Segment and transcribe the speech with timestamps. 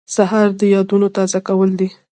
[0.15, 1.89] سهار د یادونو تازه کول دي.